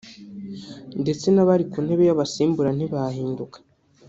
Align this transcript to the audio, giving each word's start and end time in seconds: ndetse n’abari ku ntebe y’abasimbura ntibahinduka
ndetse 1.01 1.25
n’abari 1.29 1.65
ku 1.71 1.77
ntebe 1.85 2.03
y’abasimbura 2.05 2.69
ntibahinduka 2.73 3.57